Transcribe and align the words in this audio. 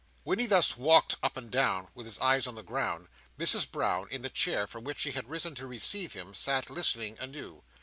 While 0.23 0.37
he 0.39 0.47
thus 0.47 0.77
walked 0.77 1.13
up 1.21 1.37
and 1.37 1.51
down 1.51 1.89
with 1.93 2.07
his 2.07 2.17
eyes 2.17 2.47
on 2.47 2.55
the 2.55 2.63
ground, 2.63 3.07
Mrs 3.37 3.69
Brown, 3.69 4.07
in 4.09 4.23
the 4.23 4.31
chair 4.31 4.65
from 4.65 4.83
which 4.83 4.97
she 4.97 5.11
had 5.11 5.29
risen 5.29 5.53
to 5.53 5.67
receive 5.67 6.13
him, 6.13 6.33
sat 6.33 6.71
listening 6.71 7.19
anew. 7.19 7.63